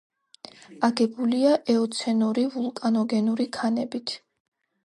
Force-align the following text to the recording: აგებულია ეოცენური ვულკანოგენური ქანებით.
აგებულია 0.87 1.51
ეოცენური 1.73 2.47
ვულკანოგენური 2.57 3.49
ქანებით. 3.59 4.19